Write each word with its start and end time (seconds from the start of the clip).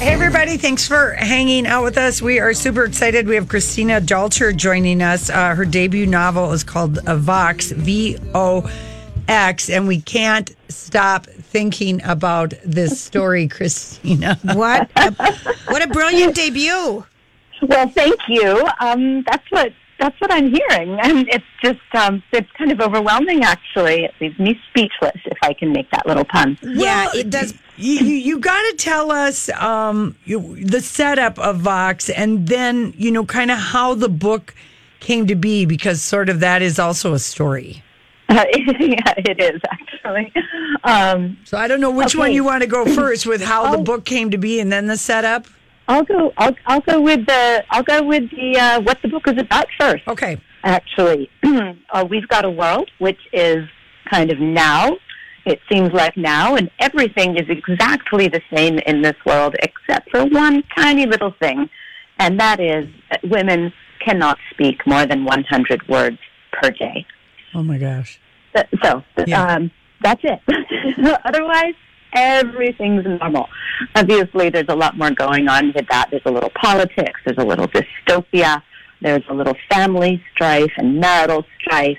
Hey, 0.00 0.14
everybody. 0.14 0.56
Thanks 0.56 0.88
for 0.88 1.12
hanging 1.12 1.66
out 1.66 1.84
with 1.84 1.98
us. 1.98 2.22
We 2.22 2.40
are 2.40 2.54
super 2.54 2.84
excited. 2.86 3.26
We 3.26 3.34
have 3.34 3.48
Christina 3.48 4.00
Dalcher 4.00 4.50
joining 4.56 5.02
us. 5.02 5.28
Uh, 5.28 5.54
her 5.54 5.66
debut 5.66 6.06
novel 6.06 6.52
is 6.52 6.64
called 6.64 7.04
Vox, 7.04 7.70
V 7.70 8.16
O 8.34 8.70
X, 9.28 9.68
and 9.68 9.86
we 9.86 10.00
can't 10.00 10.56
stop 10.70 11.26
thinking 11.26 12.02
about 12.02 12.54
this 12.64 12.98
story, 12.98 13.46
Christina. 13.56 14.38
What? 14.42 14.90
A, 14.96 15.12
what 15.66 15.82
a 15.82 15.88
brilliant 15.88 16.34
debut. 16.44 17.04
Well, 17.60 17.88
thank 17.90 18.18
you. 18.26 18.66
Um, 18.80 19.22
that's 19.24 19.50
what 19.50 19.70
that's 20.00 20.20
what 20.20 20.32
I'm 20.32 20.50
hearing, 20.52 20.98
and 21.00 21.28
it's 21.28 21.44
just 21.62 21.78
um, 21.92 22.22
it's 22.32 22.50
kind 22.58 22.72
of 22.72 22.80
overwhelming. 22.80 23.44
Actually, 23.44 24.04
it 24.04 24.14
leaves 24.20 24.38
me 24.38 24.58
speechless. 24.70 25.20
If 25.26 25.38
I 25.42 25.52
can 25.52 25.72
make 25.72 25.88
that 25.90 26.06
little 26.06 26.24
pun. 26.24 26.58
yeah, 26.62 27.08
it 27.14 27.30
does. 27.30 27.54
You, 27.76 27.94
you, 27.94 28.14
you 28.16 28.38
got 28.40 28.60
to 28.70 28.74
tell 28.76 29.10
us 29.12 29.48
um, 29.50 30.16
you, 30.24 30.56
the 30.64 30.80
setup 30.80 31.38
of 31.38 31.60
Vox 31.60 32.10
and 32.10 32.46
then, 32.46 32.92
you 32.98 33.10
know, 33.10 33.24
kind 33.24 33.50
of 33.50 33.56
how 33.58 33.94
the 33.94 34.08
book 34.10 34.54
came 35.00 35.26
to 35.28 35.34
be, 35.34 35.64
because 35.64 36.02
sort 36.02 36.28
of 36.28 36.40
that 36.40 36.60
is 36.60 36.78
also 36.78 37.14
a 37.14 37.18
story. 37.18 37.82
Uh, 38.28 38.44
yeah, 38.54 39.14
it 39.16 39.40
is 39.40 39.60
actually. 39.70 40.30
Um, 40.84 41.38
So 41.44 41.56
I 41.56 41.68
don't 41.68 41.80
know 41.80 41.90
which 41.90 42.14
one 42.14 42.32
you 42.32 42.44
want 42.44 42.62
to 42.62 42.66
go 42.68 42.84
first 42.94 43.26
with 43.26 43.42
how 43.42 43.70
the 43.70 43.78
Oh. 43.78 43.82
book 43.82 44.04
came 44.04 44.30
to 44.30 44.38
be 44.38 44.60
and 44.60 44.70
then 44.70 44.86
the 44.86 44.96
setup. 44.98 45.46
I'll 45.90 46.04
go. 46.04 46.32
I'll, 46.36 46.54
I'll 46.66 46.80
go 46.80 47.00
with 47.00 47.26
the. 47.26 47.64
I'll 47.70 47.82
go 47.82 48.02
with 48.02 48.30
the 48.30 48.58
uh, 48.58 48.80
what 48.82 48.98
the 49.02 49.08
book 49.08 49.26
is 49.26 49.38
about 49.38 49.66
first. 49.78 50.06
Okay. 50.06 50.40
Actually, 50.62 51.28
uh, 51.42 52.06
we've 52.08 52.28
got 52.28 52.44
a 52.44 52.50
world 52.50 52.88
which 52.98 53.18
is 53.32 53.68
kind 54.10 54.30
of 54.30 54.38
now. 54.38 54.96
It 55.46 55.58
seems 55.72 55.90
like 55.92 56.16
now, 56.16 56.54
and 56.54 56.70
everything 56.78 57.36
is 57.36 57.46
exactly 57.48 58.28
the 58.28 58.42
same 58.54 58.78
in 58.80 59.02
this 59.02 59.16
world, 59.26 59.56
except 59.62 60.10
for 60.10 60.26
one 60.26 60.62
tiny 60.76 61.06
little 61.06 61.32
thing, 61.40 61.68
and 62.18 62.38
that 62.38 62.60
is 62.60 62.86
that 63.10 63.20
women 63.24 63.72
cannot 64.04 64.38
speak 64.52 64.86
more 64.86 65.06
than 65.06 65.24
100 65.24 65.88
words 65.88 66.18
per 66.52 66.70
day. 66.70 67.06
Oh 67.54 67.62
my 67.62 67.78
gosh. 67.78 68.20
So 68.84 69.02
Yeah. 69.26 69.42
um, 69.44 69.70
that's 70.02 70.22
it. 70.24 70.40
Otherwise, 71.24 71.74
everything's 72.14 73.04
normal. 73.04 73.48
Obviously, 73.94 74.50
there's 74.50 74.68
a 74.68 74.74
lot 74.74 74.96
more 74.96 75.10
going 75.10 75.48
on 75.48 75.72
with 75.74 75.86
that. 75.88 76.08
There's 76.10 76.22
a 76.24 76.30
little 76.30 76.50
politics. 76.50 77.20
There's 77.24 77.38
a 77.38 77.44
little 77.44 77.68
dystopia. 77.68 78.62
There's 79.00 79.24
a 79.28 79.34
little 79.34 79.56
family 79.70 80.22
strife 80.32 80.72
and 80.76 81.00
marital 81.00 81.44
strife, 81.58 81.98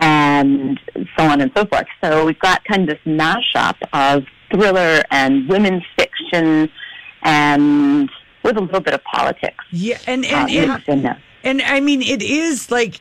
and 0.00 0.80
so 1.16 1.24
on 1.24 1.40
and 1.40 1.50
so 1.56 1.64
forth. 1.66 1.86
So 2.02 2.26
we've 2.26 2.38
got 2.40 2.64
kind 2.64 2.88
of 2.88 2.98
this 2.98 3.14
mashup 3.14 3.76
of 3.92 4.24
thriller 4.50 5.02
and 5.10 5.48
women's 5.48 5.84
fiction, 5.96 6.68
and 7.22 8.10
with 8.42 8.56
a 8.56 8.60
little 8.60 8.80
bit 8.80 8.94
of 8.94 9.02
politics. 9.04 9.64
Yeah, 9.70 9.98
and 10.06 10.24
uh, 10.24 10.28
and 10.28 10.50
and, 10.50 10.72
mixed 10.72 10.88
in 10.88 11.02
there. 11.02 11.22
and 11.42 11.62
I 11.62 11.80
mean 11.80 12.02
it 12.02 12.22
is 12.22 12.70
like 12.70 13.00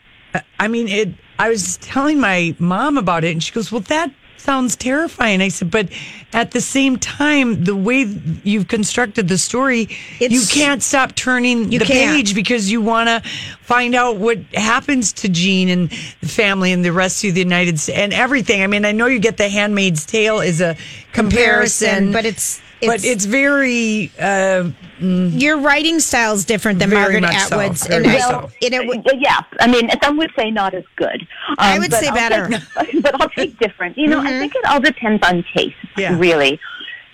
I 0.59 0.67
mean 0.67 0.87
it 0.87 1.09
I 1.39 1.49
was 1.49 1.77
telling 1.77 2.19
my 2.19 2.55
mom 2.59 2.97
about 2.97 3.23
it 3.23 3.31
and 3.31 3.43
she 3.43 3.51
goes, 3.51 3.71
"Well, 3.71 3.81
that 3.81 4.11
sounds 4.43 4.75
terrifying." 4.75 5.41
I 5.41 5.47
said, 5.49 5.71
"But 5.71 5.89
at 6.33 6.51
the 6.51 6.61
same 6.61 6.97
time, 6.97 7.63
the 7.63 7.75
way 7.75 8.07
you've 8.43 8.67
constructed 8.67 9.27
the 9.27 9.37
story, 9.37 9.89
you 10.19 10.41
can't 10.49 10.83
stop 10.83 11.15
turning 11.15 11.69
the 11.69 11.79
can't. 11.79 12.15
page 12.15 12.35
because 12.35 12.71
you 12.71 12.81
want 12.81 13.07
to 13.07 13.21
find 13.61 13.95
out 13.95 14.17
what 14.17 14.39
happens 14.53 15.13
to 15.13 15.29
Jean 15.29 15.69
and 15.69 15.89
the 16.21 16.27
family 16.27 16.71
and 16.71 16.83
the 16.83 16.91
rest 16.91 17.23
of 17.23 17.33
the 17.33 17.39
United 17.39 17.79
States 17.79 17.97
and 17.97 18.13
everything. 18.13 18.61
I 18.63 18.67
mean, 18.67 18.85
I 18.85 18.91
know 18.91 19.05
you 19.07 19.19
get 19.19 19.37
the 19.37 19.49
Handmaid's 19.49 20.05
Tale 20.05 20.39
as 20.41 20.59
a 20.61 20.75
comparison, 21.11 22.11
but 22.11 22.25
it's, 22.25 22.61
but 22.87 22.95
it's, 22.95 23.05
it's 23.05 23.25
very 23.25 24.11
uh, 24.19 24.69
your 24.99 25.59
writing 25.59 25.99
style 25.99 26.33
is 26.33 26.45
different 26.45 26.79
than 26.79 26.89
Margaret 26.91 27.21
much 27.21 27.37
so, 27.37 27.59
Atwood's, 27.59 27.85
and 27.89 28.05
much 28.05 28.15
I, 28.15 28.19
so. 28.19 28.49
and 28.61 28.73
it, 28.73 28.87
would- 28.87 29.05
yeah, 29.19 29.41
I 29.59 29.67
mean, 29.67 29.89
some 30.01 30.17
would 30.17 30.31
say 30.37 30.49
not 30.51 30.73
as 30.73 30.83
good. 30.95 31.21
Um, 31.49 31.55
I 31.59 31.79
would 31.79 31.91
say 31.93 32.07
I'll 32.07 32.15
better. 32.15 32.47
take- 32.49 33.01
but 33.03 33.21
I'll 33.21 33.29
take 33.29 33.57
different. 33.59 33.97
You 33.97 34.07
know, 34.07 34.19
I 34.21 34.29
think 34.39 34.55
it 34.55 34.65
all 34.65 34.79
depends 34.79 35.25
on 35.27 35.43
taste. 35.55 35.75
Yeah. 35.97 36.17
Really. 36.17 36.59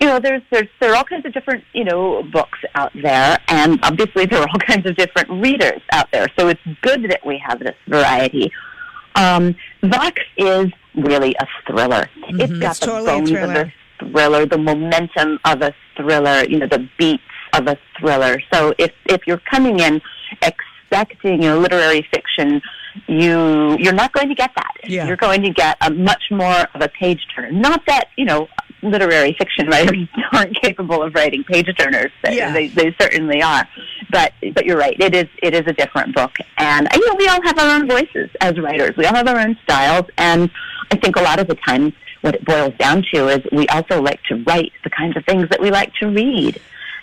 You 0.00 0.06
know, 0.06 0.18
there's 0.18 0.42
there's 0.50 0.68
there 0.80 0.92
are 0.92 0.96
all 0.96 1.04
kinds 1.04 1.26
of 1.26 1.32
different 1.34 1.62
you 1.74 1.84
know 1.84 2.22
books 2.22 2.58
out 2.74 2.90
there, 2.94 3.38
and 3.48 3.78
obviously 3.82 4.24
there 4.26 4.40
are 4.40 4.48
all 4.48 4.58
kinds 4.66 4.86
of 4.86 4.96
different 4.96 5.28
readers 5.42 5.80
out 5.92 6.10
there. 6.12 6.26
So 6.38 6.48
it's 6.48 6.60
good 6.80 7.04
that 7.10 7.24
we 7.26 7.36
have 7.46 7.58
this 7.58 7.76
variety. 7.86 8.50
Um, 9.16 9.56
Vox 9.82 10.22
is 10.38 10.68
really 10.94 11.34
a 11.40 11.46
thriller. 11.66 12.08
It's 12.28 12.52
got 12.60 12.70
It's 12.70 12.78
the 12.80 12.86
totally 12.86 13.10
a 13.10 13.12
bones 13.18 13.30
thriller. 13.30 13.60
of 13.62 13.66
a 13.68 13.72
thriller, 14.10 14.46
the 14.46 14.58
momentum 14.58 15.38
of 15.44 15.62
a 15.62 15.72
thriller, 15.96 16.44
you 16.44 16.58
know, 16.58 16.66
the 16.66 16.88
beats 16.98 17.22
of 17.52 17.66
a 17.66 17.76
thriller. 17.98 18.40
So 18.52 18.74
if 18.78 18.92
if 19.06 19.26
you're 19.26 19.42
coming 19.50 19.80
in 19.80 20.00
expecting 20.42 21.42
you 21.42 21.48
know 21.48 21.58
literary 21.58 22.06
fiction, 22.12 22.60
you 23.06 23.76
you're 23.78 23.92
not 23.92 24.12
going 24.12 24.28
to 24.28 24.34
get 24.34 24.50
that. 24.56 24.72
Yeah. 24.84 25.06
You're 25.06 25.16
going 25.16 25.42
to 25.42 25.50
get 25.50 25.76
a 25.80 25.90
much 25.90 26.22
more 26.30 26.66
of 26.74 26.80
a 26.80 26.88
page 26.88 27.26
turner. 27.34 27.52
Not 27.52 27.84
that 27.86 28.08
you 28.16 28.24
know 28.24 28.48
literary 28.82 29.36
fiction 29.38 29.68
writers 29.68 30.08
aren't 30.32 30.60
capable 30.60 31.02
of 31.02 31.14
writing 31.14 31.44
page 31.44 31.68
turners. 31.78 32.10
Yeah. 32.28 32.52
they, 32.52 32.68
they 32.68 32.94
certainly 33.00 33.42
are. 33.42 33.68
But 34.10 34.32
but 34.54 34.64
you're 34.64 34.78
right. 34.78 34.96
It 34.98 35.14
is 35.14 35.26
it 35.42 35.54
is 35.54 35.62
a 35.66 35.72
different 35.72 36.14
book, 36.14 36.32
and 36.58 36.88
you 36.94 37.06
know 37.06 37.14
we 37.16 37.28
all 37.28 37.42
have 37.42 37.58
our 37.58 37.76
own 37.76 37.88
voices 37.88 38.30
as 38.40 38.58
writers. 38.58 38.96
We 38.96 39.06
all 39.06 39.14
have 39.14 39.28
our 39.28 39.38
own 39.38 39.56
styles, 39.64 40.06
and 40.18 40.50
I 40.90 40.96
think 40.96 41.16
a 41.16 41.22
lot 41.22 41.38
of 41.38 41.46
the 41.46 41.56
times 41.66 41.92
what 42.22 42.34
it 42.34 42.44
boils 42.44 42.74
down 42.78 43.04
to 43.14 43.28
is 43.28 43.40
we 43.52 43.66
also 43.68 44.00
like 44.00 44.22
to 44.24 44.36
write 44.44 44.72
the 44.84 44.90
kinds 44.90 45.16
of 45.16 45.24
things 45.24 45.48
that 45.48 45.60
we 45.60 45.70
like 45.70 45.92
to 45.94 46.06
read, 46.06 46.60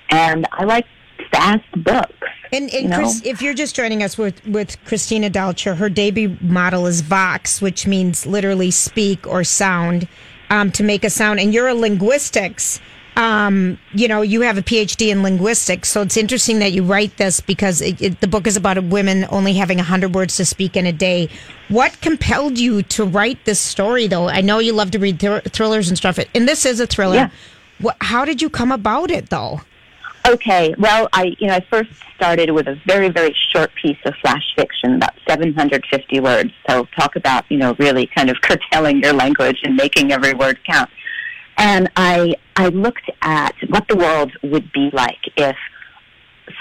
and 0.09 0.47
I 0.51 0.63
like 0.63 0.85
fast 1.31 1.65
books. 1.83 2.13
And, 2.51 2.73
and 2.73 2.83
you 2.83 2.87
know? 2.87 2.97
Chris, 2.97 3.21
if 3.25 3.41
you're 3.41 3.53
just 3.53 3.75
joining 3.75 4.03
us 4.03 4.17
with, 4.17 4.45
with 4.45 4.83
Christina 4.85 5.29
Dalcher, 5.29 5.75
her 5.75 5.89
debut 5.89 6.37
model 6.41 6.85
is 6.85 7.01
Vox, 7.01 7.61
which 7.61 7.85
means 7.85 8.25
literally 8.25 8.71
speak 8.71 9.27
or 9.27 9.43
sound, 9.43 10.07
um, 10.49 10.71
to 10.71 10.83
make 10.83 11.03
a 11.03 11.09
sound. 11.09 11.39
And 11.39 11.53
you're 11.53 11.67
a 11.67 11.73
linguistics. 11.73 12.79
Um, 13.17 13.79
you 13.93 14.07
know, 14.07 14.21
you 14.21 14.41
have 14.41 14.59
a 14.59 14.61
PhD 14.61 15.07
in 15.07 15.23
linguistics, 15.23 15.89
so 15.89 16.03
it's 16.03 16.17
interesting 16.17 16.59
that 16.59 16.71
you 16.71 16.83
write 16.83 17.17
this 17.17 17.41
because 17.41 17.81
it, 17.81 17.99
it, 17.99 18.21
the 18.21 18.27
book 18.27 18.45
is 18.45 18.55
about 18.55 18.81
women 18.83 19.25
only 19.31 19.53
having 19.53 19.77
100 19.77 20.13
words 20.13 20.37
to 20.37 20.45
speak 20.45 20.77
in 20.77 20.85
a 20.85 20.91
day. 20.91 21.27
What 21.67 21.99
compelled 22.01 22.59
you 22.59 22.83
to 22.83 23.03
write 23.03 23.43
this 23.45 23.59
story, 23.59 24.05
though? 24.05 24.29
I 24.29 24.41
know 24.41 24.59
you 24.59 24.71
love 24.71 24.91
to 24.91 24.99
read 24.99 25.19
thr- 25.19 25.39
thrillers 25.49 25.89
and 25.89 25.97
stuff, 25.97 26.19
and 26.35 26.47
this 26.47 26.63
is 26.63 26.79
a 26.79 26.85
thriller. 26.85 27.15
Yeah. 27.15 27.29
What, 27.79 27.97
how 28.01 28.23
did 28.23 28.39
you 28.39 28.51
come 28.51 28.71
about 28.71 29.09
it, 29.09 29.31
though? 29.31 29.61
Okay, 30.27 30.75
well, 30.77 31.07
I 31.13 31.35
you 31.39 31.47
know 31.47 31.55
I 31.55 31.61
first 31.71 31.89
started 32.15 32.51
with 32.51 32.67
a 32.67 32.75
very 32.85 33.07
very 33.07 33.33
short 33.51 33.71
piece 33.81 33.97
of 34.03 34.13
flash 34.15 34.43
fiction, 34.55 34.95
about 34.95 35.13
750 35.27 36.19
words. 36.19 36.51
So 36.69 36.85
talk 36.99 37.15
about 37.15 37.45
you 37.49 37.57
know 37.57 37.75
really 37.79 38.07
kind 38.07 38.29
of 38.29 38.37
curtailing 38.41 39.01
your 39.01 39.13
language 39.13 39.61
and 39.63 39.75
making 39.75 40.11
every 40.11 40.33
word 40.33 40.59
count. 40.65 40.89
And 41.57 41.89
I 41.95 42.35
I 42.57 42.67
looked 42.69 43.09
at 43.21 43.55
what 43.69 43.87
the 43.87 43.95
world 43.95 44.31
would 44.43 44.71
be 44.71 44.89
like 44.91 45.19
if 45.37 45.55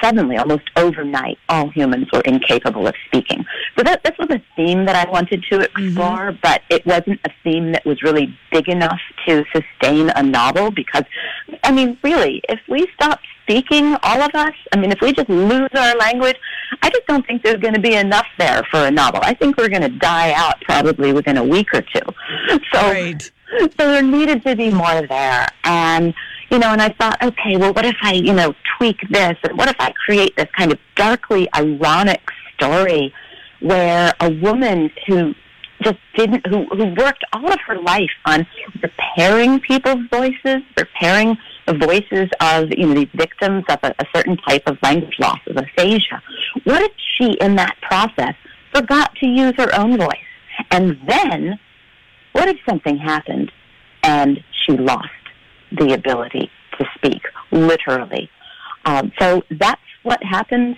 suddenly, 0.03 0.37
almost 0.37 0.65
overnight, 0.77 1.39
all 1.49 1.71
humans 1.71 2.09
were 2.13 2.21
incapable 2.21 2.87
of 2.87 2.95
speaking. 3.07 3.45
So 3.77 3.85
that 3.85 4.03
this 4.03 4.13
was 4.19 4.29
a 4.31 4.43
theme 4.57 4.85
that 4.85 4.97
I 4.97 5.11
wanted 5.11 5.45
to 5.51 5.61
explore, 5.61 6.33
mm-hmm. 6.33 6.39
but 6.43 6.63
it 6.71 6.85
wasn't 6.87 7.21
a 7.25 7.31
theme 7.45 7.73
that 7.73 7.85
was 7.87 8.03
really 8.03 8.37
big 8.53 8.69
enough 8.69 9.01
to 9.27 9.45
sustain 9.55 10.11
a 10.11 10.23
novel 10.23 10.71
because, 10.71 11.05
I 11.63 11.73
mean, 11.73 11.99
really, 12.03 12.43
if 12.49 12.61
we 12.69 12.87
stop 12.95 13.21
speaking, 13.43 13.97
all 14.03 14.21
of 14.21 14.35
us, 14.35 14.55
I 14.73 14.77
mean, 14.77 14.93
if 14.93 15.01
we 15.01 15.13
just 15.13 15.29
lose 15.29 15.71
our 15.75 15.97
language, 15.97 16.37
I 16.83 16.91
just 16.91 17.07
don't 17.07 17.27
think 17.27 17.43
there's 17.43 17.61
going 17.61 17.75
to 17.75 17.81
be 17.81 17.95
enough 17.95 18.27
there 18.39 18.63
for 18.71 18.87
a 18.87 18.91
novel. 18.91 19.21
I 19.23 19.35
think 19.35 19.57
we're 19.57 19.69
going 19.69 19.83
to 19.83 19.89
die 19.99 20.33
out 20.33 20.61
probably 20.63 21.13
within 21.13 21.37
a 21.37 21.45
week 21.45 21.69
or 21.75 21.83
two. 21.83 22.01
So, 22.73 22.81
Right. 22.81 23.31
so 23.61 23.67
there 23.77 24.03
needed 24.03 24.43
to 24.45 24.57
be 24.57 24.71
more 24.71 25.07
there. 25.07 25.47
And, 25.65 26.15
you 26.51 26.59
know, 26.59 26.69
and 26.73 26.81
I 26.83 26.89
thought, 26.91 27.23
okay, 27.23 27.57
well, 27.57 27.73
what 27.73 27.85
if 27.85 27.97
I, 28.03 28.13
you 28.15 28.33
know, 28.33 28.55
tweak 28.77 28.99
this? 29.11 29.37
And 29.45 29.57
what 29.59 29.69
if 29.69 29.77
I 29.79 29.93
create 29.93 30.37
this 30.37 30.49
kind 30.57 30.73
of 30.73 30.79
darkly 30.97 31.49
ironic 31.57 32.23
story 32.55 33.13
where 33.61 34.13
a 34.21 34.31
woman 34.31 34.91
who 35.07 35.35
just 35.83 35.99
didn't, 36.17 36.47
who, 36.47 36.65
who 36.67 36.87
worked 36.95 37.25
all 37.33 37.53
of 37.53 37.61
her 37.67 37.79
life 37.83 38.11
on 38.25 38.47
repairing 38.83 39.61
people's 39.61 40.05
voices, 40.11 40.63
repairing 40.77 41.37
the 41.67 41.75
voices 41.75 42.29
of, 42.41 42.71
you 42.77 42.87
know, 42.87 42.95
these 42.95 43.09
victims 43.15 43.65
of 43.69 43.79
a, 43.83 43.95
a 43.99 44.05
certain 44.15 44.37
type 44.49 44.63
of 44.67 44.79
language 44.83 45.17
loss, 45.19 45.39
of 45.47 45.57
aphasia. 45.57 46.23
What 46.67 46.83
if 46.83 46.91
she, 47.17 47.35
in 47.41 47.55
that 47.57 47.77
process, 47.81 48.35
forgot 48.75 49.15
to 49.21 49.27
use 49.27 49.55
her 49.57 49.73
own 49.73 49.97
voice? 49.97 50.19
And 50.73 50.99
then 51.07 51.61
what 52.33 52.49
if 52.49 52.57
something 52.69 52.99
happened 52.99 53.53
and 54.03 54.43
she 54.65 54.73
lost 54.73 55.09
the 55.71 55.95
ability 55.95 56.51
to 56.77 56.85
speak, 56.97 57.23
literally? 57.53 58.29
Um, 58.85 59.13
so 59.21 59.45
that's 59.61 59.81
what 60.03 60.21
happened, 60.25 60.77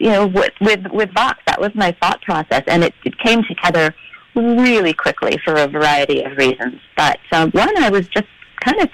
you 0.00 0.10
know, 0.10 0.26
with, 0.26 0.54
with, 0.60 0.86
with 0.92 1.14
Vox. 1.14 1.38
That 1.46 1.60
was 1.60 1.70
my 1.76 1.96
thought 2.02 2.20
process, 2.22 2.64
and 2.66 2.82
it, 2.82 2.92
it 3.04 3.16
came 3.18 3.44
together 3.44 3.94
really 4.34 4.92
quickly 4.92 5.38
for 5.44 5.54
a 5.54 5.68
variety 5.68 6.24
of 6.24 6.36
reasons. 6.36 6.80
But 6.96 7.20
um, 7.30 7.52
one, 7.52 7.76
I 7.80 7.90
was 7.90 8.08
just 8.08 8.26
kind 8.64 8.80
of 8.80 8.88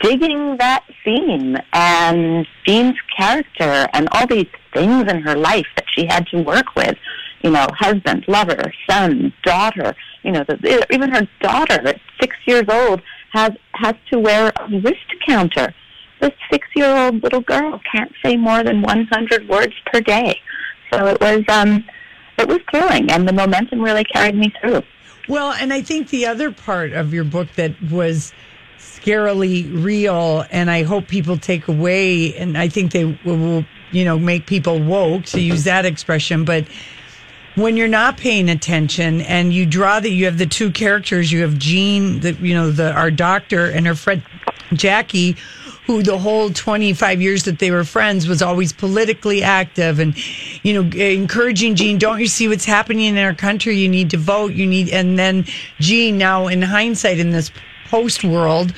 digging 0.00 0.56
that 0.58 0.84
theme 1.04 1.56
and 1.72 2.46
Jean's 2.66 2.96
character 3.16 3.86
and 3.92 4.08
all 4.12 4.26
these 4.26 4.48
things 4.72 5.10
in 5.10 5.22
her 5.22 5.36
life 5.36 5.66
that 5.76 5.86
she 5.94 6.06
had 6.06 6.26
to 6.28 6.42
work 6.42 6.74
with. 6.76 6.96
You 7.42 7.50
know, 7.50 7.66
husband, 7.78 8.24
lover, 8.28 8.72
son, 8.88 9.32
daughter. 9.44 9.94
You 10.22 10.32
know, 10.32 10.44
the, 10.46 10.86
even 10.92 11.10
her 11.10 11.26
daughter 11.40 11.80
at 11.86 12.00
six 12.20 12.36
years 12.46 12.64
old 12.68 13.00
has 13.32 13.52
has 13.74 13.94
to 14.12 14.18
wear 14.18 14.52
a 14.56 14.68
wrist 14.68 15.06
counter. 15.26 15.74
This 16.20 16.32
six-year-old 16.50 17.22
little 17.22 17.40
girl 17.40 17.80
can't 17.90 18.12
say 18.22 18.36
more 18.36 18.62
than 18.62 18.82
100 18.82 19.48
words 19.48 19.72
per 19.90 20.02
day. 20.02 20.38
So 20.92 21.06
it 21.06 21.18
was 21.18 21.44
um, 21.48 21.84
it 22.38 22.46
was 22.46 22.58
thrilling, 22.70 23.10
and 23.10 23.26
the 23.26 23.32
momentum 23.32 23.80
really 23.80 24.04
carried 24.04 24.34
me 24.34 24.52
through. 24.60 24.82
Well, 25.28 25.52
and 25.52 25.72
I 25.72 25.80
think 25.80 26.08
the 26.08 26.26
other 26.26 26.50
part 26.50 26.92
of 26.92 27.14
your 27.14 27.24
book 27.24 27.48
that 27.56 27.80
was 27.90 28.32
scarily 28.80 29.70
real, 29.84 30.44
and 30.50 30.70
I 30.70 30.82
hope 30.82 31.08
people 31.08 31.38
take 31.38 31.68
away, 31.68 32.34
and 32.36 32.58
I 32.58 32.68
think 32.68 32.92
they 32.92 33.04
will, 33.24 33.64
you 33.92 34.04
know, 34.04 34.18
make 34.18 34.46
people 34.46 34.80
woke 34.80 35.24
to 35.26 35.40
use 35.40 35.64
that 35.64 35.86
expression, 35.86 36.44
but 36.44 36.66
when 37.56 37.76
you're 37.76 37.88
not 37.88 38.16
paying 38.16 38.48
attention 38.48 39.20
and 39.22 39.52
you 39.52 39.66
draw 39.66 40.00
that 40.00 40.10
you 40.10 40.24
have 40.24 40.38
the 40.38 40.46
two 40.46 40.70
characters 40.70 41.32
you 41.32 41.42
have 41.42 41.58
jean 41.58 42.20
the 42.20 42.32
you 42.34 42.54
know 42.54 42.70
the 42.70 42.92
our 42.92 43.10
doctor 43.10 43.66
and 43.66 43.88
her 43.88 43.94
friend 43.96 44.22
jackie 44.72 45.36
who 45.84 46.00
the 46.00 46.16
whole 46.16 46.50
25 46.50 47.20
years 47.20 47.42
that 47.42 47.58
they 47.58 47.72
were 47.72 47.82
friends 47.82 48.28
was 48.28 48.40
always 48.40 48.72
politically 48.72 49.42
active 49.42 49.98
and 49.98 50.14
you 50.64 50.72
know 50.72 50.96
encouraging 50.96 51.74
jean 51.74 51.98
don't 51.98 52.20
you 52.20 52.28
see 52.28 52.46
what's 52.46 52.64
happening 52.64 53.16
in 53.16 53.18
our 53.18 53.34
country? 53.34 53.76
You 53.76 53.88
need 53.88 54.10
to 54.10 54.16
vote. 54.16 54.52
You 54.52 54.66
need 54.66 54.90
and 54.90 55.18
then 55.18 55.44
jean 55.78 56.18
now 56.18 56.46
in 56.46 56.62
hindsight 56.62 57.18
in 57.18 57.30
this 57.30 57.50
post 57.90 58.24
world 58.24 58.72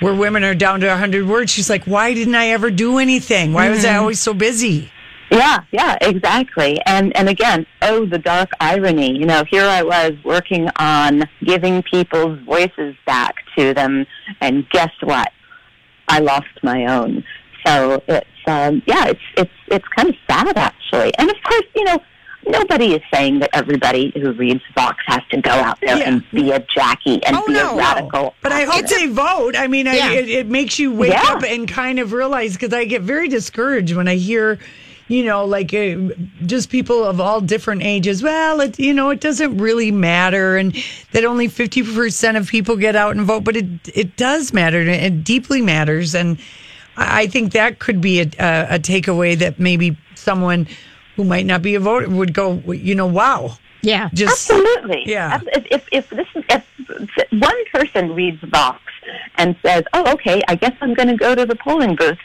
where 0.00 0.14
women 0.14 0.44
are 0.44 0.54
down 0.54 0.80
to 0.80 0.86
100 0.86 1.26
words 1.26 1.50
she's 1.50 1.70
like 1.70 1.84
why 1.84 2.14
didn't 2.14 2.34
i 2.34 2.48
ever 2.48 2.70
do 2.70 2.98
anything 2.98 3.52
why 3.52 3.68
was 3.70 3.84
i 3.84 3.96
always 3.96 4.20
so 4.20 4.32
busy 4.34 4.90
Yeah, 5.30 5.58
yeah, 5.72 5.98
exactly. 6.00 6.80
And 6.86 7.14
and 7.14 7.28
again, 7.28 7.66
oh, 7.82 8.06
the 8.06 8.16
dark 8.18 8.50
irony. 8.60 9.10
You 9.20 9.26
know, 9.26 9.44
here 9.54 9.66
I 9.78 9.82
was 9.82 10.12
working 10.24 10.70
on 10.76 11.24
giving 11.44 11.82
people's 11.82 12.38
voices 12.54 12.94
back 13.04 13.34
to 13.56 13.74
them, 13.74 14.06
and 14.40 14.54
guess 14.70 14.94
what? 15.02 15.30
I 16.08 16.20
lost 16.20 16.54
my 16.62 16.86
own. 16.86 17.24
So 17.66 18.02
it's 18.08 18.42
um, 18.46 18.80
yeah, 18.86 19.04
it's 19.12 19.26
it's 19.36 19.56
it's 19.66 19.88
kind 19.96 20.08
of 20.08 20.16
sad 20.30 20.56
actually. 20.56 21.12
And 21.18 21.28
of 21.28 21.36
course, 21.46 21.68
you 21.76 21.84
know, 21.84 21.98
nobody 22.46 22.94
is 22.94 23.02
saying 23.12 23.40
that 23.40 23.50
everybody 23.52 24.12
who 24.14 24.32
reads 24.32 24.62
Vox 24.74 25.02
has 25.06 25.22
to 25.30 25.40
go 25.40 25.50
out 25.50 25.78
there 25.80 25.96
Yeah. 25.98 26.08
and 26.08 26.30
be 26.30 26.50
a 26.50 26.60
Jackie 26.74 27.22
and 27.24 27.36
Oh, 27.36 27.44
be 27.46 27.52
no. 27.54 27.74
a 27.74 27.76
radical. 27.76 28.34
But 28.42 28.52
I 28.52 28.64
hope 28.64 28.86
they 28.86 29.06
vote. 29.06 29.56
I 29.56 29.66
mean, 29.66 29.86
I, 29.88 29.96
it, 30.14 30.28
it 30.28 30.46
makes 30.46 30.78
you 30.78 30.92
wake 30.92 31.12
Yeah. 31.12 31.22
up 31.34 31.42
and 31.42 31.68
kind 31.68 31.98
of 31.98 32.12
realize 32.12 32.54
because 32.54 32.72
I 32.72 32.84
get 32.84 33.02
very 33.02 33.28
discouraged 33.28 33.94
when 33.94 34.08
I 34.08 34.14
hear, 34.16 34.58
you 35.08 35.24
know, 35.24 35.44
like 35.44 35.74
uh, 35.74 35.96
just 36.46 36.70
people 36.70 37.04
of 37.04 37.20
all 37.20 37.40
different 37.40 37.82
ages. 37.82 38.22
Well, 38.22 38.60
it, 38.60 38.78
you 38.78 38.94
know, 38.94 39.10
it 39.10 39.20
doesn't 39.20 39.58
really 39.58 39.90
matter, 39.90 40.56
and 40.56 40.74
that 41.12 41.24
only 41.24 41.48
fifty 41.48 41.82
percent 41.82 42.36
of 42.36 42.48
people 42.48 42.76
get 42.76 42.94
out 42.96 43.16
and 43.16 43.24
vote, 43.26 43.44
but 43.44 43.56
it 43.56 43.66
it 43.94 44.16
does 44.16 44.52
matter. 44.52 44.80
and 44.80 44.90
It 44.90 45.24
deeply 45.24 45.60
matters, 45.62 46.14
and 46.14 46.38
I 46.96 47.22
I 47.22 47.26
think 47.26 47.52
that 47.52 47.78
could 47.78 48.00
be 48.00 48.20
a, 48.20 48.24
a, 48.38 48.74
a 48.74 48.78
takeaway 48.78 49.36
that 49.38 49.58
maybe 49.58 49.96
someone 50.14 50.66
who 51.18 51.24
might 51.24 51.44
not 51.44 51.60
be 51.62 51.74
a 51.74 51.80
voter 51.80 52.08
would 52.08 52.32
go, 52.32 52.62
you 52.68 52.94
know, 52.94 53.06
wow, 53.06 53.58
Yeah. 53.82 54.08
just 54.14 54.48
Absolutely. 54.48 55.02
Yeah. 55.04 55.40
If, 55.52 55.66
if, 55.72 55.88
if 55.90 56.10
this 56.10 56.28
if 56.48 57.32
one 57.32 57.64
person 57.74 58.14
reads 58.14 58.40
Vox 58.44 58.80
and 59.36 59.56
says, 59.64 59.82
"Oh, 59.92 60.12
okay, 60.12 60.40
I 60.46 60.54
guess 60.54 60.74
I'm 60.80 60.94
going 60.94 61.08
to 61.08 61.16
go 61.16 61.34
to 61.34 61.44
the 61.44 61.56
polling 61.56 61.96
booth 61.96 62.18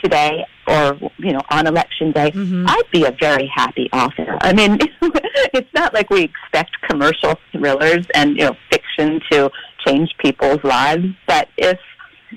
today," 0.00 0.46
or 0.68 0.96
you 1.18 1.32
know, 1.32 1.42
on 1.50 1.66
election 1.66 2.12
day, 2.12 2.30
mm-hmm. 2.30 2.66
I'd 2.68 2.90
be 2.92 3.04
a 3.06 3.10
very 3.10 3.48
happy 3.52 3.90
author. 3.92 4.38
I 4.40 4.52
mean, 4.52 4.78
it's 5.52 5.74
not 5.74 5.92
like 5.92 6.08
we 6.10 6.22
expect 6.22 6.80
commercial 6.88 7.34
thrillers 7.50 8.06
and 8.14 8.36
you 8.36 8.44
know 8.44 8.56
fiction 8.70 9.20
to 9.32 9.50
change 9.84 10.14
people's 10.18 10.62
lives, 10.62 11.06
but 11.26 11.48
if 11.56 11.80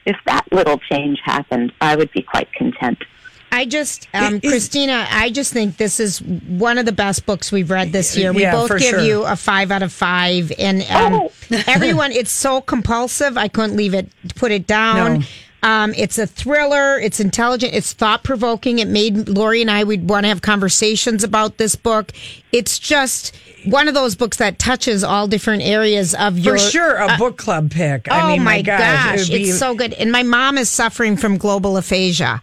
if 0.07 0.17
that 0.25 0.45
little 0.51 0.79
change 0.79 1.19
happened, 1.23 1.73
I 1.79 1.95
would 1.95 2.11
be 2.11 2.23
quite 2.23 2.51
content. 2.53 3.03
I 3.51 3.65
just, 3.65 4.07
um, 4.13 4.39
is- 4.41 4.49
Christina, 4.49 5.05
I 5.11 5.29
just 5.29 5.51
think 5.51 5.77
this 5.77 5.99
is 5.99 6.21
one 6.21 6.77
of 6.77 6.85
the 6.85 6.91
best 6.93 7.25
books 7.25 7.51
we've 7.51 7.69
read 7.69 7.91
this 7.91 8.15
year. 8.15 8.31
We 8.31 8.43
Yeah, 8.43 8.51
both 8.53 8.69
give 8.69 8.81
sure. 8.81 9.01
you 9.01 9.23
a 9.23 9.35
five 9.35 9.71
out 9.71 9.83
of 9.83 9.91
five, 9.91 10.51
and 10.57 10.81
um, 10.89 11.13
Oh. 11.13 11.31
everyone, 11.67 12.11
it's 12.13 12.31
so 12.31 12.61
compulsive. 12.61 13.37
I 13.37 13.47
couldn't 13.49 13.75
leave 13.75 13.93
it, 13.93 14.09
put 14.35 14.51
it 14.51 14.65
down. 14.67 15.19
No. 15.19 15.25
Um, 15.63 15.93
it's 15.95 16.17
a 16.17 16.25
thriller. 16.25 16.97
It's 16.99 17.19
intelligent. 17.19 17.75
It's 17.75 17.93
thought 17.93 18.23
provoking. 18.23 18.79
It 18.79 18.87
made 18.87 19.29
Lori 19.29 19.61
and 19.61 19.69
I 19.69 19.83
we'd 19.83 20.09
want 20.09 20.23
to 20.23 20.29
have 20.29 20.41
conversations 20.41 21.23
about 21.23 21.57
this 21.57 21.75
book. 21.75 22.13
It's 22.51 22.79
just 22.79 23.35
one 23.65 23.87
of 23.87 23.93
those 23.93 24.15
books 24.15 24.37
that 24.37 24.57
touches 24.57 25.03
all 25.03 25.27
different 25.27 25.61
areas 25.61 26.15
of 26.15 26.39
your. 26.39 26.57
for 26.57 26.63
sure 26.71 26.95
a 26.95 27.15
book 27.17 27.37
club 27.37 27.69
pick. 27.69 28.07
Oh 28.09 28.29
mean, 28.29 28.43
my, 28.43 28.63
gosh, 28.63 28.79
gosh, 28.79 29.29
it 29.29 29.33
be- 29.33 29.49
it's 29.49 29.59
so 29.59 29.75
good. 29.75 29.93
And 29.93 30.11
my 30.11 30.23
mom 30.23 30.57
is 30.57 30.67
suffering 30.67 31.15
from 31.15 31.37
global 31.37 31.77
aphasia. 31.77 32.41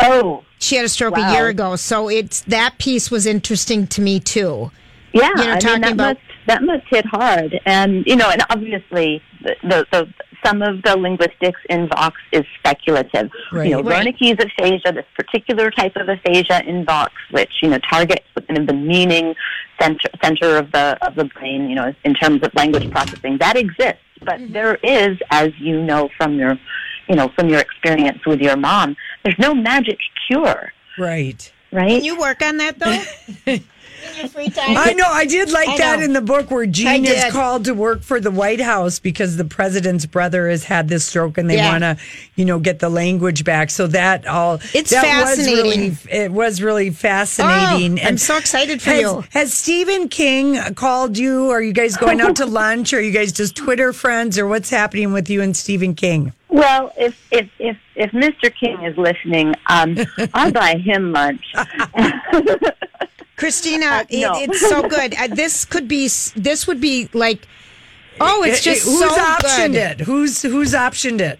Oh, 0.00 0.44
She 0.58 0.76
had 0.76 0.84
a 0.84 0.88
stroke 0.88 1.16
Wow. 1.16 1.30
a 1.30 1.34
year 1.34 1.48
ago, 1.48 1.76
so 1.76 2.08
it's 2.08 2.40
that 2.42 2.78
piece 2.78 3.10
was 3.10 3.26
interesting 3.26 3.86
to 3.88 4.00
me 4.00 4.18
too. 4.20 4.70
Yeah, 5.12 5.28
You 5.36 5.44
know, 5.44 5.52
I 5.52 5.58
talking 5.58 5.72
mean 5.72 5.80
that 5.82 5.92
about- 5.92 6.06
must 6.16 6.20
that 6.46 6.62
must 6.62 6.84
hit 6.88 7.04
hard, 7.06 7.58
and 7.66 8.04
you 8.06 8.14
know, 8.16 8.30
and 8.30 8.42
obviously 8.50 9.20
the 9.42 9.54
the, 9.62 9.86
the 9.92 10.08
some 10.44 10.62
of 10.62 10.80
the 10.82 10.96
linguistics 10.96 11.60
in 11.68 11.88
Vox 11.88 12.16
is 12.30 12.44
speculative. 12.58 13.30
Right. 13.50 13.68
You 13.68 13.76
know, 13.76 13.82
Right. 13.82 14.06
Wernicke's 14.06 14.38
aphasia, 14.44 14.92
this 14.92 15.04
particular 15.16 15.70
type 15.72 15.96
of 15.96 16.08
aphasia 16.08 16.62
in 16.66 16.84
Vox, 16.84 17.12
which 17.32 17.50
you 17.62 17.68
know 17.70 17.78
targets 17.90 18.24
kind 18.46 18.58
of 18.58 18.66
the 18.66 18.74
meaning 18.74 19.34
center 19.80 20.08
center 20.22 20.56
of 20.56 20.70
the 20.72 20.96
of 21.06 21.16
the 21.16 21.24
brain, 21.24 21.68
you 21.68 21.74
know, 21.74 21.92
in 22.04 22.14
terms 22.14 22.42
of 22.42 22.54
language 22.54 22.88
processing, 22.90 23.38
that 23.38 23.56
exists. 23.56 24.00
But 24.20 24.40
Mm-hmm. 24.40 24.52
there 24.52 24.76
is, 24.82 25.18
as 25.30 25.50
you 25.58 25.82
know 25.82 26.08
from 26.16 26.38
your, 26.38 26.58
you 27.08 27.16
know, 27.16 27.28
from 27.36 27.48
your 27.50 27.60
experience 27.60 28.24
with 28.24 28.40
your 28.40 28.56
mom, 28.56 28.96
there's 29.26 29.38
no 29.40 29.54
magic 29.56 29.98
cure, 30.28 30.72
right. 30.98 31.52
right? 31.72 31.88
Can 31.88 32.04
you 32.04 32.16
work 32.16 32.42
on 32.42 32.58
that 32.58 32.78
though? 32.78 33.58
in 34.10 34.16
your 34.16 34.28
free 34.28 34.48
time? 34.50 34.76
I 34.76 34.92
know. 34.92 35.06
I 35.08 35.24
did 35.26 35.50
like 35.50 35.68
I 35.68 35.76
that 35.78 35.98
know. 35.98 36.04
in 36.04 36.12
the 36.12 36.20
book 36.20 36.50
where 36.50 36.62
I 36.64 36.66
Jean 36.66 37.04
is 37.04 37.24
called 37.32 37.64
to 37.66 37.74
work 37.74 38.02
for 38.02 38.20
the 38.20 38.30
White 38.30 38.60
House 38.60 38.98
because 38.98 39.36
the 39.36 39.44
president's 39.44 40.06
brother 40.06 40.48
has 40.48 40.64
had 40.64 40.88
this 40.88 41.04
stroke 41.04 41.38
and 41.38 41.48
they 41.50 41.56
Yeah. 41.56 41.70
want 41.72 41.82
to, 41.82 41.96
you 42.36 42.44
know, 42.44 42.58
get 42.58 42.78
the 42.78 42.88
language 42.88 43.44
back. 43.44 43.70
So 43.70 43.86
that 43.88 44.26
all 44.26 44.60
It's 44.74 44.90
that 44.90 45.02
Was 45.02 45.36
fascinating. 45.36 45.80
really, 45.80 45.96
it 46.10 46.32
was 46.32 46.62
really 46.62 46.90
fascinating. 46.90 48.00
Oh, 48.00 48.06
I'm 48.06 48.18
so 48.18 48.36
excited 48.36 48.80
for 48.82 48.90
has, 48.90 49.00
you. 49.00 49.24
Has 49.30 49.52
Stephen 49.52 50.08
King 50.08 50.56
called 50.74 51.16
you? 51.18 51.50
Are 51.50 51.62
you 51.62 51.72
guys 51.72 51.96
going 51.96 52.20
out 52.20 52.36
to 52.36 52.46
lunch? 52.56 52.92
Are 52.92 53.00
you 53.00 53.12
guys 53.12 53.32
just 53.32 53.56
Twitter 53.56 53.92
friends, 53.92 54.38
or 54.38 54.46
what's 54.46 54.70
happening 54.70 55.12
with 55.12 55.28
you 55.30 55.42
and 55.42 55.56
Stephen 55.56 55.94
King? 55.94 56.32
Well, 56.48 56.92
if 56.96 57.26
if 57.30 57.48
if 57.58 57.76
if 57.96 58.10
Mr. 58.12 58.52
King 58.54 58.82
is 58.84 58.96
listening, 58.96 59.54
um, 59.66 59.96
I'll 60.32 60.52
buy 60.52 60.76
him 60.76 61.12
lunch. 61.12 61.44
Christina, 63.36 64.04
it, 64.08 64.20
no. 64.20 64.32
it's 64.40 64.60
so 64.60 64.82
good. 64.88 65.14
Uh, 65.14 65.28
this 65.28 65.64
could 65.64 65.88
be. 65.88 66.08
This 66.36 66.66
would 66.66 66.80
be 66.80 67.08
like. 67.12 67.46
Oh, 68.18 68.42
it's 68.44 68.66
Eh, 68.66 68.70
eh, 68.70 68.74
just 68.74 68.86
who's 68.86 68.98
so 69.00 69.08
optioned 69.10 69.72
good. 69.72 70.00
it? 70.00 70.00
Who's 70.00 70.40
who's 70.42 70.72
optioned 70.72 71.20
it? 71.20 71.38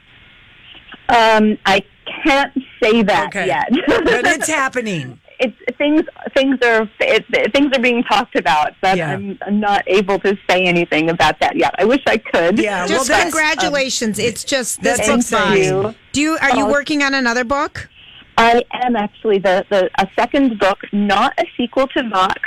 Um, 1.08 1.56
I 1.64 1.82
can't 2.24 2.52
say 2.82 3.02
that 3.02 3.28
Okay, 3.28 3.46
yet. 3.46 3.68
but 3.86 4.26
it's 4.26 4.48
happening. 4.62 5.18
it's 5.38 5.56
things 5.78 6.02
things 6.34 6.58
are 6.62 6.86
it, 7.00 7.24
things 7.54 7.74
are 7.74 7.80
being 7.80 8.02
talked 8.04 8.36
about, 8.36 8.74
but 8.82 8.98
Yeah. 8.98 9.10
I'm, 9.12 9.38
I'm 9.46 9.58
not 9.60 9.84
able 9.86 10.18
to 10.20 10.36
say 10.50 10.64
anything 10.66 11.08
about 11.08 11.40
that 11.40 11.56
yet. 11.56 11.74
I 11.78 11.84
wish 11.84 12.02
I 12.06 12.18
could. 12.18 12.58
Yeah, 12.58 12.86
Just 12.86 13.08
that's- 13.08 13.32
congratulations! 13.32 14.18
it's 14.18 14.44
just 14.44 14.82
this 14.82 14.98
that's 14.98 15.08
book's 15.08 15.30
fine. 15.30 15.56
you. 15.62 15.94
Do 16.12 16.20
you 16.20 16.36
are 16.42 16.56
you 16.56 16.66
Oh. 16.66 16.70
working 16.70 17.02
on 17.02 17.14
another 17.14 17.44
book? 17.44 17.88
I 18.36 18.62
am 18.72 18.96
actually 18.96 19.38
the, 19.38 19.64
the 19.70 19.90
a 19.98 20.08
second 20.18 20.58
book, 20.58 20.78
not 20.92 21.32
a 21.38 21.44
sequel 21.56 21.86
to 21.88 22.08
Vox, 22.08 22.40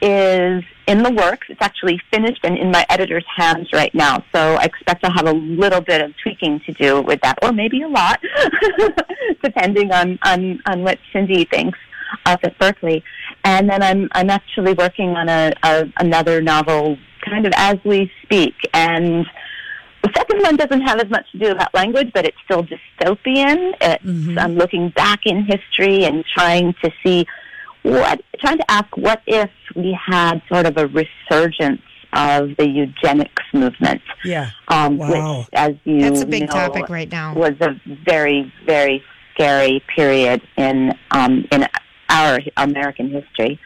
is 0.00 0.62
in 0.86 1.02
the 1.02 1.12
works. 1.12 1.46
It's 1.48 1.60
actually 1.60 2.00
finished 2.10 2.40
and 2.44 2.56
in 2.56 2.70
my 2.70 2.84
editor's 2.88 3.24
hands 3.36 3.68
right 3.72 3.94
now. 3.94 4.24
So 4.34 4.54
I 4.54 4.64
expect 4.64 5.04
I'll 5.04 5.12
have 5.12 5.26
a 5.26 5.32
little 5.32 5.80
bit 5.80 6.00
of 6.00 6.12
tweaking 6.22 6.60
to 6.66 6.72
do 6.72 7.02
with 7.02 7.20
that, 7.22 7.38
or 7.42 7.52
maybe 7.52 7.82
a 7.82 7.88
lot, 7.88 8.20
depending 9.42 9.92
on, 9.92 10.18
on, 10.24 10.60
on 10.66 10.82
what 10.82 10.98
Cindy 11.12 11.44
thinks 11.44 11.78
up 12.26 12.40
at 12.42 12.58
Berkley. 12.58 13.02
And 13.44 13.68
then 13.68 13.82
I'm 13.82 14.08
I'm 14.12 14.30
actually 14.30 14.72
working 14.72 15.10
on 15.10 15.28
a, 15.28 15.52
a 15.62 15.92
another 15.98 16.40
novel, 16.40 16.96
kind 17.24 17.46
of 17.46 17.52
as 17.56 17.76
we 17.84 18.10
speak, 18.22 18.54
and. 18.74 19.26
The 20.02 20.12
second 20.16 20.42
one 20.42 20.56
doesn't 20.56 20.82
have 20.82 21.00
as 21.00 21.10
much 21.10 21.30
to 21.32 21.38
do 21.38 21.50
about 21.50 21.74
language, 21.74 22.10
but 22.14 22.24
it's 22.24 22.36
still 22.44 22.64
dystopian. 22.64 23.74
It's 23.80 24.38
I'm 24.38 24.54
looking 24.54 24.90
back 24.90 25.20
in 25.24 25.44
history 25.44 26.04
and 26.04 26.24
trying 26.34 26.74
to 26.84 26.90
see 27.04 27.26
what, 27.82 28.20
trying 28.40 28.58
to 28.58 28.70
ask 28.70 28.96
what 28.96 29.22
if 29.26 29.50
we 29.74 29.98
had 30.06 30.40
sort 30.50 30.66
of 30.66 30.76
a 30.76 30.86
resurgence 30.86 31.82
of 32.12 32.56
the 32.56 32.68
eugenics 32.68 33.42
movement. 33.52 34.02
Yeah. 34.24 34.50
Um, 34.68 34.98
Wow. 34.98 35.40
Which, 35.40 35.48
as 35.52 35.74
you 35.84 36.00
That's 36.00 36.22
a 36.22 36.26
big 36.26 36.42
know, 36.42 36.46
topic 36.46 36.88
right 36.88 37.10
now. 37.10 37.34
Was 37.34 37.54
a 37.60 37.80
very, 38.04 38.52
very 38.66 39.02
scary 39.34 39.82
period 39.94 40.42
in 40.56 40.92
um, 41.10 41.46
in 41.52 41.66
our 42.08 42.38
American 42.56 43.10
history. 43.10 43.60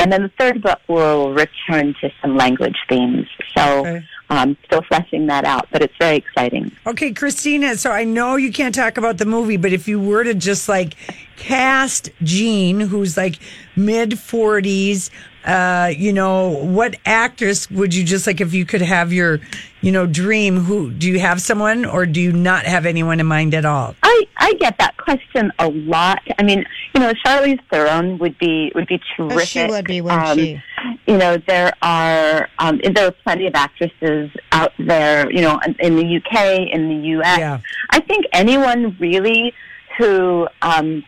And 0.00 0.10
then 0.10 0.22
the 0.22 0.30
third 0.38 0.62
book 0.62 0.80
will 0.88 1.34
return 1.34 1.94
to 2.00 2.10
some 2.22 2.34
language 2.34 2.76
themes. 2.88 3.26
So 3.54 3.80
Okay. 3.86 4.02
um, 4.30 4.56
still 4.64 4.80
fleshing 4.88 5.26
that 5.26 5.44
out, 5.44 5.68
but 5.70 5.82
it's 5.82 5.92
very 6.00 6.16
exciting. 6.16 6.72
Okay, 6.86 7.12
Christina. 7.12 7.76
So 7.76 7.90
I 7.90 8.04
know 8.04 8.36
you 8.36 8.50
can't 8.50 8.74
talk 8.74 8.96
about 8.96 9.18
the 9.18 9.26
movie, 9.26 9.58
but 9.58 9.74
if 9.74 9.86
you 9.86 10.00
were 10.00 10.24
to 10.24 10.32
just 10.32 10.70
like 10.70 10.94
cast 11.36 12.08
Jean, 12.22 12.80
who's 12.80 13.18
like 13.18 13.38
mid 13.76 14.12
40s, 14.12 15.10
uh, 15.44 15.92
you 15.96 16.12
know, 16.12 16.48
what 16.48 16.96
actress 17.06 17.70
would 17.70 17.94
you 17.94 18.04
just 18.04 18.26
like 18.26 18.40
if 18.40 18.52
you 18.52 18.66
could 18.66 18.82
have 18.82 19.12
your, 19.12 19.40
you 19.80 19.90
know, 19.90 20.06
dream? 20.06 20.58
Who 20.58 20.90
do 20.90 21.08
you 21.08 21.18
have 21.18 21.40
someone 21.40 21.84
or 21.84 22.04
do 22.06 22.20
you 22.20 22.32
not 22.32 22.64
have 22.64 22.84
anyone 22.84 23.20
in 23.20 23.26
mind 23.26 23.54
at 23.54 23.64
all? 23.64 23.94
I, 24.02 24.26
I 24.36 24.52
get 24.54 24.76
that 24.78 24.96
question 24.98 25.50
a 25.58 25.68
lot. 25.68 26.20
I 26.38 26.42
mean, 26.42 26.64
you 26.94 27.00
know, 27.00 27.12
Charlize 27.24 27.60
Theron 27.70 28.18
would 28.18 28.38
be 28.38 28.70
would 28.74 28.86
be 28.86 29.00
terrific. 29.16 29.38
Oh, 29.38 29.44
she 29.44 29.66
would 29.66 29.84
be, 29.86 30.00
wouldn't 30.00 30.22
um, 30.22 30.38
she? 30.38 30.62
You 31.06 31.16
know, 31.16 31.36
there 31.46 31.72
are 31.82 32.48
um, 32.58 32.80
there 32.94 33.06
are 33.06 33.12
plenty 33.12 33.46
of 33.46 33.54
actresses 33.54 34.30
out 34.52 34.72
there. 34.78 35.30
You 35.32 35.42
know, 35.42 35.58
in 35.78 35.96
the 35.96 36.16
UK, 36.16 36.68
in 36.72 36.88
the 36.88 37.08
US. 37.18 37.38
Yeah. 37.38 37.60
I 37.90 38.00
think 38.00 38.26
anyone 38.32 38.96
really 39.00 39.54
who, 39.96 40.48
um, 40.62 41.04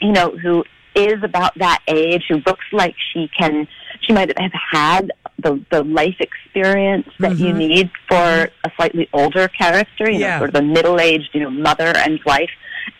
you 0.00 0.12
know, 0.12 0.30
who 0.30 0.64
is 0.94 1.22
about 1.22 1.56
that 1.58 1.82
age, 1.88 2.24
who 2.28 2.36
looks 2.46 2.64
like 2.72 2.94
she 3.12 3.28
can, 3.38 3.66
she 4.00 4.12
might 4.12 4.36
have 4.38 4.52
had 4.72 5.12
the 5.38 5.62
the 5.70 5.82
life 5.84 6.16
experience 6.20 7.08
that 7.18 7.38
you 7.38 7.48
mm-hmm. 7.48 7.58
need 7.58 7.90
for 8.08 8.48
a 8.64 8.70
slightly 8.76 9.08
older 9.12 9.48
character. 9.48 10.10
You 10.10 10.20
Yeah. 10.20 10.34
know, 10.34 10.38
sort 10.40 10.50
of 10.54 10.56
a 10.56 10.62
middle 10.62 11.00
aged, 11.00 11.30
you 11.32 11.40
know, 11.40 11.50
mother 11.50 11.92
and 11.96 12.20
wife, 12.24 12.50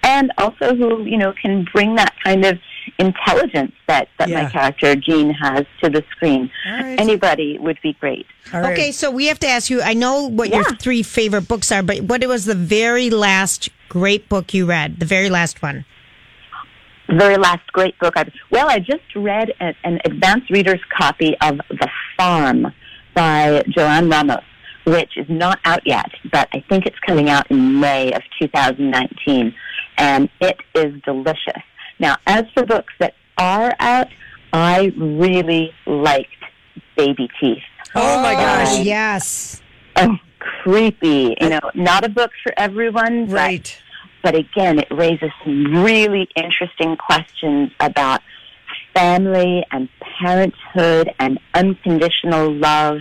and 0.02 0.32
also 0.38 0.74
who 0.74 1.04
you 1.04 1.18
know 1.18 1.32
can 1.40 1.66
bring 1.72 1.94
that 1.96 2.14
kind 2.22 2.44
of 2.44 2.58
intelligence 2.98 3.72
that 3.86 4.08
that 4.18 4.28
Yeah. 4.28 4.42
my 4.42 4.50
character 4.50 4.94
Jean 4.96 5.30
has 5.30 5.64
to 5.82 5.90
the 5.90 6.04
screen. 6.10 6.50
All 6.66 6.72
right. 6.72 7.00
Anybody 7.00 7.58
would 7.58 7.78
be 7.82 7.94
great. 7.94 8.26
All 8.52 8.60
right. 8.60 8.72
Okay, 8.72 8.92
so 8.92 9.10
we 9.10 9.26
have 9.26 9.38
to 9.40 9.48
ask 9.48 9.70
you. 9.70 9.80
I 9.82 9.94
know 9.94 10.28
what 10.28 10.50
your 10.50 10.64
three 10.76 11.02
favorite 11.02 11.48
books 11.48 11.72
are, 11.72 11.82
but 11.82 12.02
what 12.02 12.24
was 12.26 12.44
the 12.44 12.54
very 12.54 13.10
last 13.10 13.68
great 13.88 14.28
book 14.28 14.52
you 14.52 14.66
read? 14.66 15.00
The 15.00 15.06
very 15.06 15.30
last 15.30 15.62
one. 15.62 15.84
The 17.08 17.16
very 17.16 17.36
last 17.36 17.66
great 17.72 17.98
book 17.98 18.14
I've 18.16 18.30
well, 18.50 18.68
I 18.68 18.78
just 18.78 19.02
read 19.14 19.50
a, 19.60 19.74
an 19.84 20.00
advanced 20.04 20.50
reader's 20.50 20.80
copy 20.96 21.36
of 21.40 21.58
The 21.68 21.88
Farm 22.16 22.72
by 23.14 23.62
Joanne 23.68 24.08
Ramos, 24.08 24.42
which 24.86 25.16
is 25.16 25.26
not 25.28 25.58
out 25.64 25.86
yet, 25.86 26.10
but 26.32 26.48
I 26.52 26.64
think 26.68 26.86
it's 26.86 26.98
coming 27.00 27.28
out 27.28 27.50
in 27.50 27.80
May 27.80 28.12
of 28.12 28.22
2019, 28.40 29.54
and 29.98 30.28
it 30.40 30.56
is 30.74 31.00
delicious. 31.02 31.62
Now, 31.98 32.16
as 32.26 32.44
for 32.54 32.64
books 32.64 32.92
that 32.98 33.14
are 33.38 33.74
out, 33.78 34.08
I 34.52 34.92
really 34.96 35.72
liked 35.86 36.30
Baby 36.96 37.28
Teeth. 37.40 37.62
Oh 37.94 38.22
my 38.22 38.32
oh, 38.32 38.36
gosh. 38.36 38.78
Oh, 38.78 38.82
yes. 38.82 39.62
Oh, 39.96 40.16
creepy! 40.38 41.36
You 41.40 41.50
know, 41.50 41.60
not 41.74 42.04
a 42.04 42.08
book 42.08 42.32
for 42.42 42.52
everyone, 42.56 43.26
but 43.26 43.34
Right. 43.34 43.78
But 44.24 44.34
again, 44.34 44.78
it 44.78 44.88
raises 44.90 45.30
some 45.44 45.84
really 45.84 46.28
interesting 46.34 46.96
questions 46.96 47.70
about 47.78 48.22
family 48.94 49.64
and 49.70 49.88
parenthood 50.18 51.12
and 51.20 51.38
unconditional 51.52 52.52
love 52.52 53.00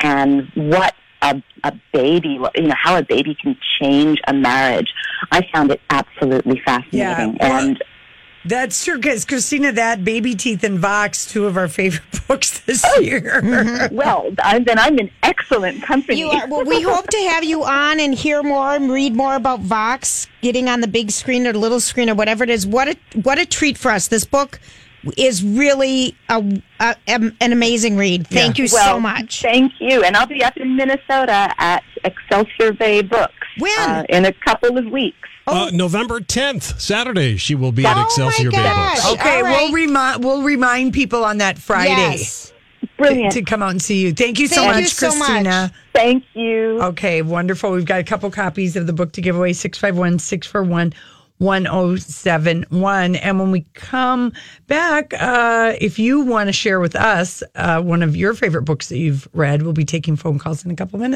and 0.00 0.50
what 0.54 0.94
a, 1.20 1.40
a 1.62 1.72
baby, 1.92 2.38
you 2.56 2.62
know, 2.68 2.74
how 2.76 2.96
a 2.96 3.02
baby 3.02 3.36
can 3.40 3.56
change 3.78 4.18
a 4.26 4.32
marriage. 4.32 4.92
I 5.30 5.46
found 5.52 5.70
it 5.70 5.80
absolutely 5.90 6.60
fascinating. 6.64 7.36
well- 7.38 7.52
and 7.68 7.84
That's 8.44 8.84
true 8.84 8.96
because 8.96 9.24
Christina, 9.24 9.70
that 9.72 10.04
Baby 10.04 10.34
Teeth 10.34 10.64
and 10.64 10.78
Vox, 10.78 11.30
two 11.30 11.46
of 11.46 11.56
our 11.56 11.68
favorite 11.68 12.02
books 12.28 12.58
this 12.60 12.82
Oh. 12.84 13.00
year. 13.00 13.40
well, 13.92 14.30
I, 14.42 14.58
then 14.58 14.78
I'm 14.78 14.98
in 14.98 15.10
excellent 15.22 15.82
company. 15.82 16.18
You 16.18 16.30
are, 16.30 16.48
well, 16.48 16.64
we 16.64 16.82
hope 16.82 17.06
to 17.06 17.16
have 17.30 17.44
you 17.44 17.64
on 17.64 18.00
and 18.00 18.14
hear 18.14 18.42
more 18.42 18.74
and 18.74 18.90
read 18.90 19.14
more 19.14 19.34
about 19.36 19.60
Vox 19.60 20.26
getting 20.40 20.68
on 20.68 20.80
the 20.80 20.88
big 20.88 21.10
screen 21.10 21.46
or 21.46 21.52
little 21.52 21.80
screen 21.80 22.10
or 22.10 22.14
whatever 22.14 22.42
it 22.42 22.50
is. 22.50 22.66
What 22.66 22.88
a 22.88 22.96
what 23.22 23.38
a 23.38 23.46
treat 23.46 23.78
for 23.78 23.90
us! 23.92 24.08
This 24.08 24.24
book 24.24 24.58
is 25.16 25.42
really 25.44 26.16
a, 26.28 26.62
a, 26.80 26.96
an 27.08 27.34
amazing 27.40 27.96
read. 27.96 28.26
Thank 28.26 28.58
you 28.58 28.68
well, 28.72 28.94
so 28.94 29.00
much. 29.00 29.42
Thank 29.42 29.72
you. 29.80 30.04
And 30.04 30.16
I'll 30.16 30.26
be 30.26 30.44
up 30.44 30.56
in 30.56 30.76
Minnesota 30.76 31.52
at 31.58 31.82
Excelsior 32.04 32.72
Bay 32.72 33.02
Books 33.02 33.34
When? 33.58 33.90
uh, 33.90 34.04
in 34.08 34.24
a 34.26 34.32
couple 34.32 34.78
of 34.78 34.86
weeks. 34.86 35.28
Oh. 35.46 35.66
Uh, 35.66 35.70
November 35.70 36.20
10th, 36.20 36.80
Saturday, 36.80 37.36
she 37.36 37.54
will 37.54 37.72
be 37.72 37.84
at 37.84 37.96
Oh, 37.96 38.02
Excelsior 38.02 38.50
Bay. 38.52 38.62
Books. 38.62 39.06
Okay, 39.12 39.36
All 39.38 39.42
right. 39.42 39.62
we'll 39.62 39.72
remind 39.72 40.22
we'll 40.24 40.42
remind 40.42 40.92
people 40.92 41.24
on 41.24 41.38
that 41.38 41.58
Friday 41.58 41.90
Yes. 41.90 42.52
Brilliant. 42.96 43.32
to 43.34 43.42
come 43.42 43.62
out 43.62 43.70
and 43.70 43.82
see 43.82 44.02
you. 44.02 44.12
Thank 44.12 44.38
you 44.38 44.46
so 44.46 44.56
Thank 44.62 44.74
much, 44.74 44.82
you 44.82 44.88
so 44.88 45.08
much. 45.16 45.28
Christina. 45.28 45.72
Thank 45.92 46.24
you. 46.34 46.80
Okay, 46.82 47.22
wonderful. 47.22 47.72
We've 47.72 47.84
got 47.84 47.98
a 48.00 48.04
couple 48.04 48.30
copies 48.30 48.76
of 48.76 48.86
the 48.86 48.92
book 48.92 49.12
to 49.12 49.20
give 49.20 49.36
away 49.36 49.52
651 49.52 50.18
641 50.20 50.92
1071. 51.38 53.16
And 53.16 53.38
when 53.40 53.50
we 53.50 53.66
come 53.74 54.32
back, 54.68 55.12
uh, 55.20 55.74
if 55.80 55.98
you 55.98 56.20
want 56.20 56.48
to 56.48 56.52
share 56.52 56.78
with 56.80 56.94
us 56.94 57.42
uh, 57.56 57.82
one 57.82 58.02
of 58.02 58.14
your 58.16 58.34
favorite 58.34 58.62
books 58.62 58.88
that 58.90 58.98
you've 58.98 59.26
read, 59.32 59.62
we'll 59.62 59.72
be 59.72 59.84
taking 59.84 60.14
phone 60.16 60.38
calls 60.38 60.64
in 60.64 60.70
a 60.70 60.76
couple 60.76 60.98
minutes. 61.00 61.10